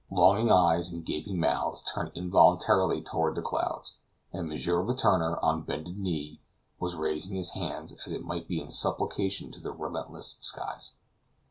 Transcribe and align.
Longing 0.09 0.51
eyes 0.51 0.89
and 0.91 1.05
gasping 1.05 1.39
mouths 1.39 1.83
turned 1.83 2.13
involuntarily 2.15 3.03
toward 3.03 3.35
the 3.35 3.43
clouds, 3.43 3.97
and 4.33 4.51
M. 4.51 4.57
Letourneur, 4.57 5.37
on 5.45 5.61
bended 5.61 5.99
knee, 5.99 6.41
was 6.79 6.95
raising 6.95 7.35
his 7.35 7.51
hands, 7.51 7.93
as 8.03 8.11
it 8.11 8.25
might 8.25 8.47
be 8.47 8.59
in 8.59 8.71
supplication 8.71 9.51
to 9.51 9.59
the 9.59 9.71
relentless 9.71 10.39
skies. 10.41 10.95